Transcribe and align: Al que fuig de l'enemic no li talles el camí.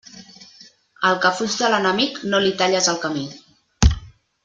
Al 1.09 1.19
que 1.27 1.31
fuig 1.41 1.57
de 1.59 1.69
l'enemic 1.73 2.17
no 2.33 2.43
li 2.47 2.55
talles 2.63 2.91
el 2.95 2.99
camí. 3.07 3.27